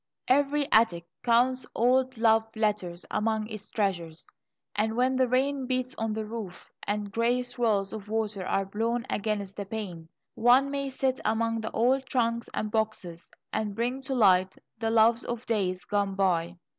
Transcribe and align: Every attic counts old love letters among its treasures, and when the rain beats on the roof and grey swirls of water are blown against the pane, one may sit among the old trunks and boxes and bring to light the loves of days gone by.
Every 0.27 0.67
attic 0.71 1.05
counts 1.21 1.63
old 1.75 2.17
love 2.17 2.47
letters 2.55 3.05
among 3.11 3.47
its 3.49 3.69
treasures, 3.69 4.25
and 4.75 4.95
when 4.95 5.15
the 5.15 5.27
rain 5.27 5.67
beats 5.67 5.93
on 5.93 6.13
the 6.13 6.25
roof 6.25 6.71
and 6.87 7.11
grey 7.11 7.43
swirls 7.43 7.93
of 7.93 8.09
water 8.09 8.43
are 8.43 8.65
blown 8.65 9.05
against 9.11 9.57
the 9.57 9.65
pane, 9.67 10.09
one 10.33 10.71
may 10.71 10.89
sit 10.89 11.19
among 11.23 11.61
the 11.61 11.69
old 11.69 12.07
trunks 12.07 12.49
and 12.51 12.71
boxes 12.71 13.29
and 13.53 13.75
bring 13.75 14.01
to 14.01 14.15
light 14.15 14.55
the 14.79 14.89
loves 14.89 15.23
of 15.23 15.45
days 15.45 15.85
gone 15.85 16.15
by. 16.15 16.55